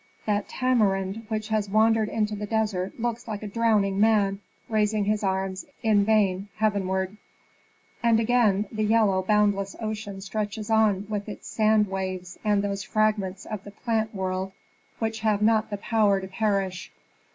That 0.25 0.49
tamarind 0.49 1.25
which 1.27 1.49
has 1.49 1.69
wandered 1.69 2.09
into 2.09 2.35
the 2.35 2.47
desert 2.47 2.99
looks 2.99 3.27
like 3.27 3.43
a 3.43 3.47
drowning 3.47 3.99
man 3.99 4.39
raising 4.67 5.05
his 5.05 5.23
arms, 5.23 5.63
in 5.83 6.05
vain, 6.05 6.49
heavenward. 6.55 7.17
And 8.01 8.19
again 8.19 8.65
the 8.71 8.83
yellow 8.83 9.21
boundless 9.21 9.75
ocean 9.79 10.19
stretches 10.21 10.71
on 10.71 11.05
with 11.07 11.29
its 11.29 11.47
sand 11.47 11.87
waves 11.87 12.39
and 12.43 12.63
those 12.63 12.81
fragments 12.81 13.45
of 13.45 13.63
the 13.63 13.69
plant 13.69 14.15
world 14.15 14.53
which 14.97 15.19
have 15.19 15.43
not 15.43 15.69
the 15.69 15.77
power 15.77 16.19
to 16.19 16.27
perish. 16.27 16.91